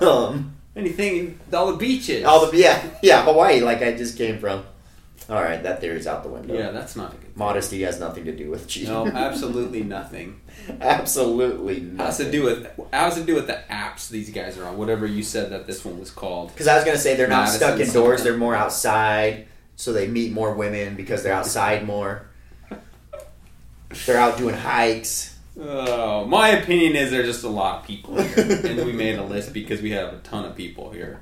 [0.00, 2.24] um, anything, all the beaches.
[2.24, 4.64] all the yeah yeah Hawaii, like I just came from.
[5.28, 6.52] All right, that theory's out the window.
[6.54, 7.36] yeah, that's not a good.
[7.36, 8.92] Modesty has nothing to do with cheating.
[8.92, 10.40] No, absolutely nothing.
[10.80, 11.96] absolutely nothing.
[11.98, 14.76] Has to do with has to do with the apps these guys are on.
[14.76, 16.48] Whatever you said that this one was called.
[16.52, 19.46] Because I was gonna say they're not Madison stuck indoors; they're more outside,
[19.82, 22.28] so they meet more women because they're outside more.
[24.06, 25.36] They're out doing hikes.
[25.60, 29.24] Oh, my opinion is there's just a lot of people here, and we made a
[29.24, 31.20] list because we have a ton of people here.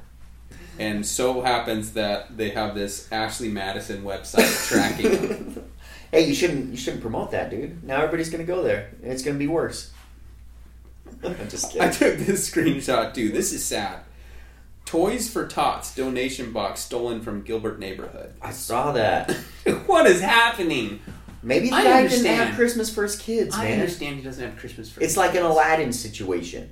[0.78, 5.64] And so happens that they have this Ashley Madison website tracking
[6.12, 7.82] hey, you shouldn't you shouldn't promote that, dude.
[7.82, 9.90] Now everybody's gonna go there, and it's gonna be worse.
[11.24, 11.88] I'm just kidding.
[11.88, 13.30] I took this screenshot too.
[13.30, 14.00] This is sad.
[14.84, 18.34] Toys for Tots donation box stolen from Gilbert neighborhood.
[18.42, 19.30] I saw that.
[19.86, 21.00] what is happening?
[21.42, 23.80] Maybe the I guy didn't have Christmas for his kids, I man.
[23.80, 25.12] understand he doesn't have Christmas for his kids.
[25.12, 26.70] It's like an Aladdin situation.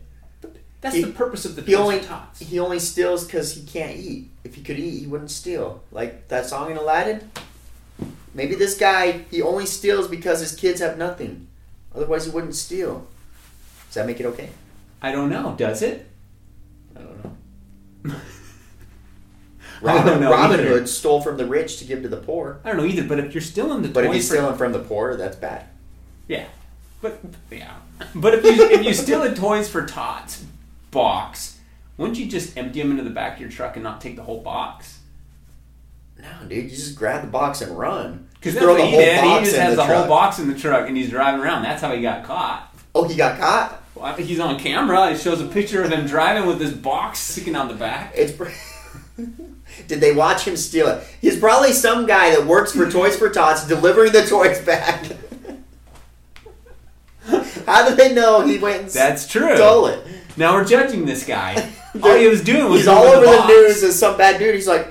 [0.81, 2.41] That's he- the purpose of the He Toys only for Tots.
[2.41, 4.31] he only steals because he can't eat.
[4.45, 5.83] If he could eat, he wouldn't steal.
[5.91, 7.31] Like that song in Aladdin.
[8.35, 11.47] Maybe this guy he only steals because his kids have nothing.
[11.95, 13.07] Otherwise, he wouldn't steal.
[13.87, 14.51] Does that make it okay?
[15.01, 15.55] I don't know.
[15.57, 16.07] Does it?
[16.95, 17.37] I don't know.
[19.81, 20.69] Robin, know Robin either.
[20.71, 22.61] Hood stole from the rich to give to the poor.
[22.65, 23.05] I don't know either.
[23.05, 25.67] But if you're still in the But if you're stealing from the poor, that's bad.
[26.27, 26.47] Yeah,
[27.01, 27.77] but yeah,
[28.15, 30.45] but if you if you steal a Toys for Tots
[30.91, 31.59] box,
[31.97, 34.23] wouldn't you just empty them into the back of your truck and not take the
[34.23, 34.99] whole box?
[36.21, 38.29] No, dude, you just grab the box and run.
[38.35, 39.25] Because that's what he did.
[39.25, 41.63] He just has the, whole box in the truck and he's driving around.
[41.63, 42.75] That's how he got caught.
[42.95, 43.78] Oh, he got caught.
[43.99, 45.11] Well, I think he's on camera.
[45.11, 48.13] It shows a picture of him driving with this box sticking out the back.
[48.15, 48.33] It's.
[49.89, 51.05] Did they watch him steal it?
[51.21, 55.05] He's probably some guy that works for Toys for Tots delivering the toys back.
[57.67, 59.55] How did they know he went and That's true.
[59.57, 60.07] stole it?
[60.37, 61.55] Now we're judging this guy.
[62.03, 63.49] all he was doing was He's all over the, box.
[63.49, 64.55] news as some bad dude.
[64.55, 64.89] He's like,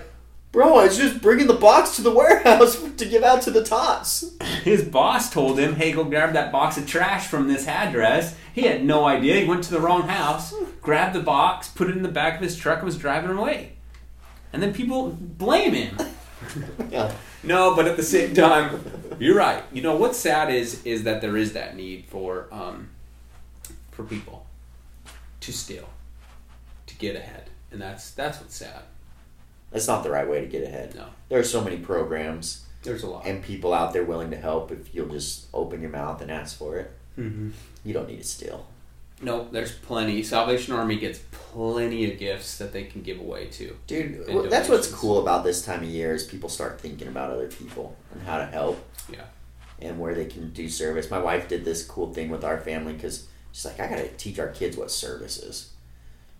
[0.58, 3.64] bro, I was just bringing the box to the warehouse to give out to the
[3.64, 4.34] tots.
[4.64, 8.64] His boss told him, "Hey, go grab that box of trash from this address." He
[8.64, 9.40] had no idea.
[9.40, 12.42] He went to the wrong house, grabbed the box, put it in the back of
[12.42, 13.74] his truck, and was driving away.
[14.52, 15.98] And then people blame him.
[16.92, 17.12] Yeah.
[17.44, 18.80] No, but at the same time,
[19.20, 19.64] you're right.
[19.74, 22.90] You know what's sad is is that there is that need for um,
[23.92, 24.46] for people
[25.42, 25.90] to steal,
[26.86, 28.84] to get ahead, and that's that's what's sad.
[29.72, 30.96] That's not the right way to get ahead.
[30.96, 33.26] No, There are so many programs there's a lot.
[33.26, 36.58] and people out there willing to help if you'll just open your mouth and ask
[36.58, 36.92] for it.
[37.18, 37.50] Mm-hmm.
[37.84, 38.68] You don't need to steal.
[39.20, 40.22] No, there's plenty.
[40.22, 43.76] Salvation Army gets plenty of gifts that they can give away to.
[43.88, 47.32] Dude, well, that's what's cool about this time of year is people start thinking about
[47.32, 48.80] other people and how to help.
[49.12, 49.24] Yeah.
[49.80, 51.10] And where they can do service.
[51.10, 54.38] My wife did this cool thing with our family because she's like, I gotta teach
[54.38, 55.72] our kids what service is.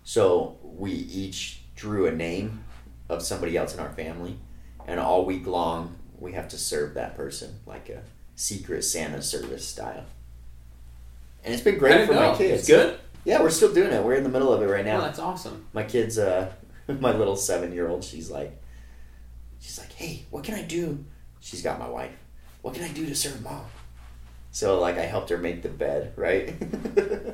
[0.04, 2.64] So we each drew a name
[3.08, 4.38] of somebody else in our family,
[4.86, 8.02] and all week long we have to serve that person like a
[8.34, 10.04] secret Santa service style.
[11.44, 12.32] And it's been great for go?
[12.32, 12.60] my kids.
[12.60, 12.98] It's good.
[13.24, 14.02] Yeah, we're still doing it.
[14.02, 15.66] We're in the middle of it right now Well, that's awesome.
[15.72, 16.52] my kids uh
[16.88, 18.58] my little seven year old she's like
[19.60, 21.04] she's like hey what can i do
[21.40, 22.12] she's got my wife
[22.62, 23.64] what can i do to serve mom
[24.52, 26.54] so like i helped her make the bed right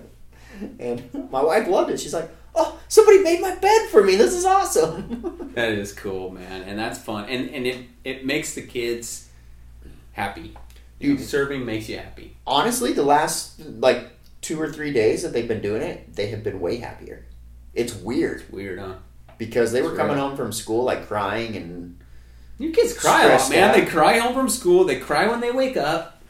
[0.81, 4.33] and my wife loved it she's like oh somebody made my bed for me this
[4.35, 8.63] is awesome That is cool, man, and that's fun, and and it it makes the
[8.63, 9.29] kids
[10.13, 10.55] happy.
[11.01, 11.21] Dude.
[11.21, 12.37] serving makes you happy.
[12.47, 16.43] honestly the last like two or three days that they've been doing it they have
[16.43, 17.25] been way happier
[17.75, 18.95] it's weird Weird, huh?
[19.39, 20.23] because they were coming right.
[20.23, 21.99] home from school like crying and
[22.59, 23.71] Your kids cry a lot, man.
[23.71, 23.75] out.
[23.77, 24.85] They cry home from school.
[24.85, 26.23] They cry when they wake up.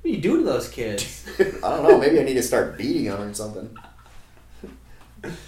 [0.00, 1.26] What do you do to those kids?
[1.38, 1.98] I don't know.
[1.98, 3.76] Maybe I need to start beating them or something.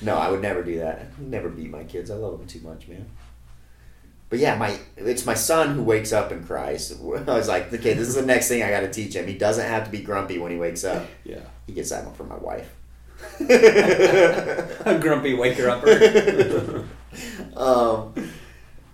[0.03, 1.19] No, I would never do that.
[1.19, 2.11] Never beat my kids.
[2.11, 3.07] I love them too much, man.
[4.29, 6.93] But yeah, my it's my son who wakes up and cries.
[7.03, 9.27] I was like, okay, this is the next thing I got to teach him.
[9.27, 11.07] He doesn't have to be grumpy when he wakes up.
[11.25, 12.75] yeah, He gets that one from my wife.
[13.41, 16.87] a grumpy waker upper.
[17.57, 18.15] um,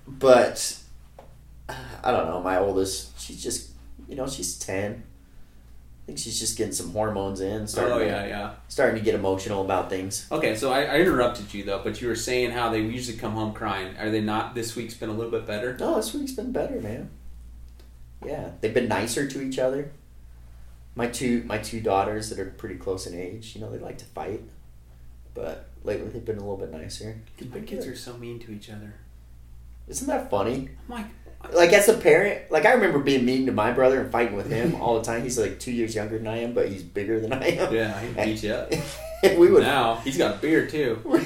[0.09, 0.79] but
[1.69, 2.41] I don't know.
[2.43, 3.71] My oldest, she's just,
[4.09, 5.05] you know, she's ten.
[6.07, 8.53] I think she's just getting some hormones in, starting, oh to, yeah, yeah.
[8.69, 10.29] starting to get emotional about things.
[10.31, 13.33] Okay, so I, I interrupted you though, but you were saying how they usually come
[13.33, 13.97] home crying.
[13.99, 14.55] Are they not?
[14.55, 15.77] This week's been a little bit better.
[15.77, 17.11] No, this week's been better, man.
[18.25, 19.91] Yeah, they've been nicer to each other.
[20.95, 23.99] My two my two daughters that are pretty close in age, you know, they like
[23.99, 24.43] to fight,
[25.35, 27.21] but lately they've been a little bit nicer.
[27.53, 28.95] My kids are so mean to each other.
[29.89, 30.71] Isn't that funny?
[30.89, 31.07] I'm like,
[31.53, 34.51] Like as a parent, like I remember being mean to my brother and fighting with
[34.51, 35.23] him all the time.
[35.23, 37.75] He's like two years younger than I am, but he's bigger than I am.
[37.75, 38.73] yeah, he beat you up.
[39.23, 41.23] and we would now he's got beard too.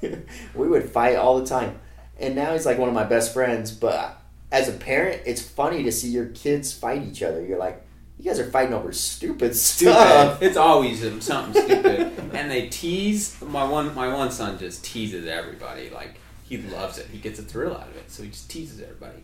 [0.54, 1.78] we would fight all the time.
[2.20, 3.70] And now he's like one of my best friends.
[3.70, 7.44] But as a parent, it's funny to see your kids fight each other.
[7.44, 7.84] You're like,
[8.18, 10.36] you guys are fighting over stupid stuff.
[10.36, 10.46] Stupid.
[10.46, 13.40] It's always something stupid, and they tease.
[13.40, 15.90] My one, my one son just teases everybody.
[15.90, 17.06] Like he loves it.
[17.12, 18.10] He gets a thrill out of it.
[18.10, 19.22] So he just teases everybody,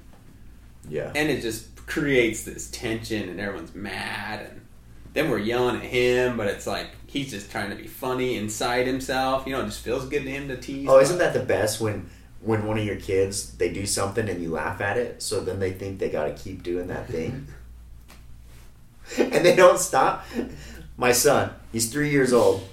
[0.89, 1.13] Yeah.
[1.15, 4.61] and it just creates this tension, and everyone's mad, and
[5.13, 6.37] then we're yelling at him.
[6.37, 9.47] But it's like he's just trying to be funny inside himself.
[9.47, 10.89] You know, it just feels good to him to tease.
[10.89, 12.09] Oh, isn't that the best when
[12.41, 15.59] when one of your kids they do something and you laugh at it, so then
[15.61, 17.47] they think they got to keep doing that thing,
[19.19, 20.25] and they don't stop.
[20.97, 22.67] My son, he's three years old.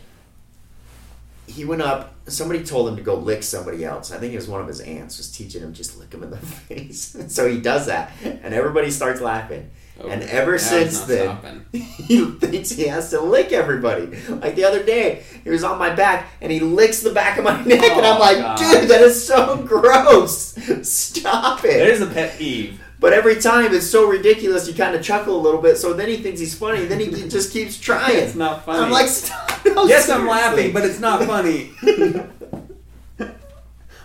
[1.47, 2.13] He went up.
[2.31, 4.11] Somebody told him to go lick somebody else.
[4.11, 6.29] I think it was one of his aunts was teaching him just lick him in
[6.31, 7.15] the face.
[7.27, 9.69] so he does that, and everybody starts laughing.
[10.03, 11.65] Oh, and ever since then, stopping.
[11.73, 14.07] he thinks he has to lick everybody.
[14.29, 17.43] Like the other day, he was on my back and he licks the back of
[17.43, 18.57] my neck, and I'm Oh, like, God.
[18.57, 20.55] dude, that is so gross.
[20.81, 21.67] Stop it.
[21.77, 22.81] There's a pet peeve.
[22.99, 25.77] but every time it's so ridiculous, you kind of chuckle a little bit.
[25.77, 28.17] So then he thinks he's funny, and then he just keeps trying.
[28.17, 28.79] It's not funny.
[28.79, 29.50] I'm like, stop.
[29.75, 31.71] No, yes, I'm laughing, but it's not funny.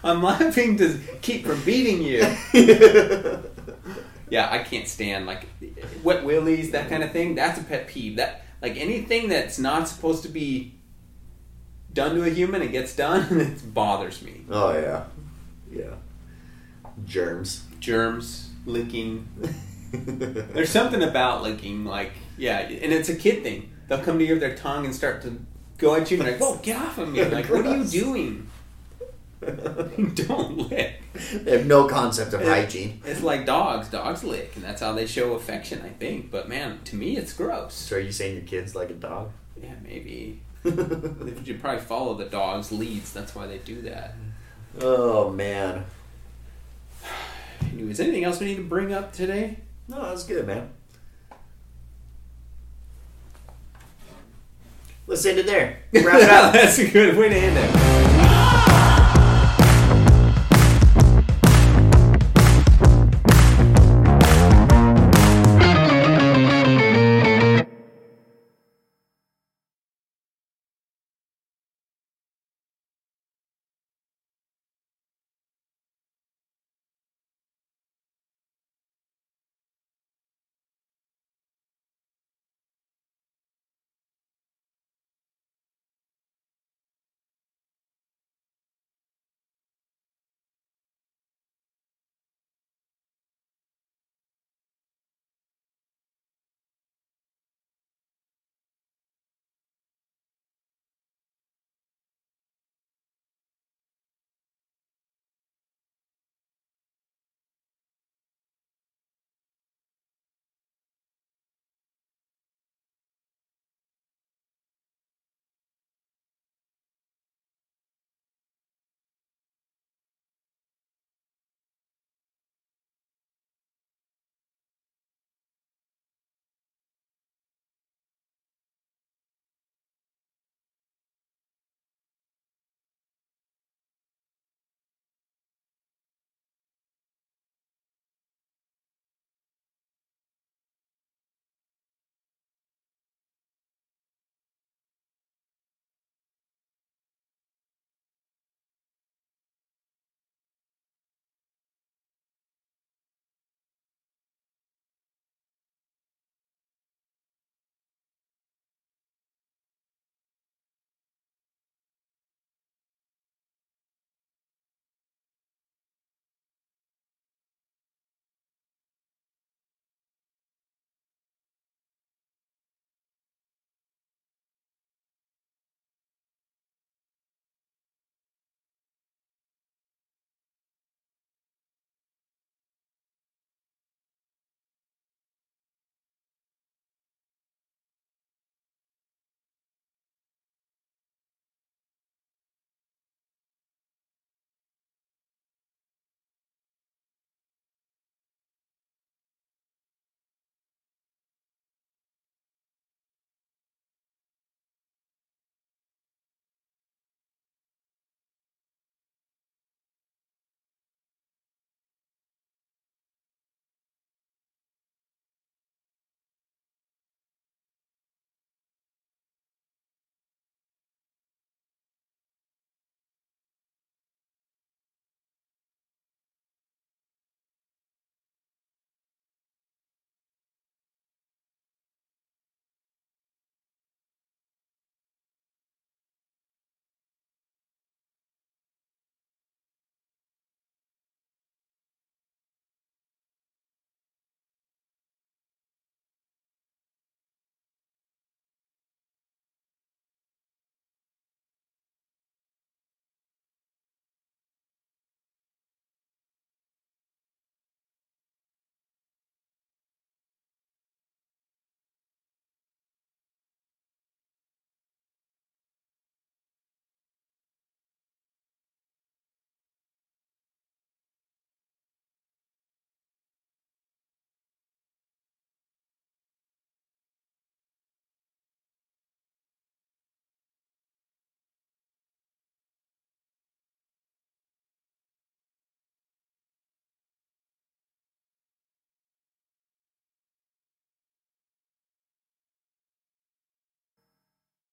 [0.05, 2.24] I'm laughing to keep from beating you.
[4.29, 5.46] Yeah, I can't stand like
[6.02, 7.35] wet willies, that kind of thing.
[7.35, 8.16] That's a pet peeve.
[8.16, 10.74] That like anything that's not supposed to be
[11.92, 14.44] done to a human, it gets done, and it bothers me.
[14.50, 15.05] oh yeah,
[15.70, 15.94] yeah.
[17.05, 17.64] Germs.
[17.79, 19.29] Germs, licking.
[19.92, 23.71] There's something about licking, like yeah, and it's a kid thing.
[23.87, 25.38] They'll come to you with their tongue and start to
[25.79, 28.48] go at you and like, "Whoa, get off of me!" Like, what are you doing?
[30.14, 30.94] Don't lick.
[31.44, 33.00] they have no concept of It- hygiene.
[33.04, 33.88] It's like dogs.
[33.88, 36.31] Dogs lick, and that's how they show affection, I think.
[36.31, 37.74] But man, to me, it's gross.
[37.74, 39.31] So are you saying your kid's like a dog?
[39.60, 40.40] Yeah, maybe.
[40.64, 43.12] They should probably follow the dog's leads.
[43.12, 44.14] That's why they do that.
[44.81, 45.85] oh man.
[47.72, 49.58] Anyways, anything else we need to bring up today?
[49.88, 50.70] No, that's good, man.
[55.09, 55.79] Let's end it there.
[55.92, 56.52] Wrap it up.
[56.52, 58.06] That's a good way to end it.